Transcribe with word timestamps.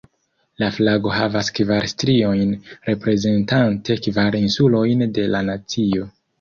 La 0.61 0.69
flago 0.77 1.11
havas 1.15 1.51
kvar 1.59 1.85
striojn, 1.91 2.55
reprezentante 2.89 4.01
kvar 4.09 4.41
insulojn 4.43 5.09
de 5.21 5.31
la 5.37 5.47
nacio. 5.55 6.13